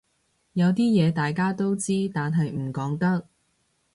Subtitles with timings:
[0.53, 3.27] 有啲嘢大家都知但係唔講得